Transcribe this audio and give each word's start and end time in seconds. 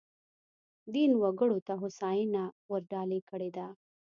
دین 0.93 1.11
وګړو 1.23 1.57
ته 1.67 1.73
هوساینه 1.81 2.43
ورډالۍ 2.71 3.21
کړې 3.29 3.49
ده. 3.57 3.67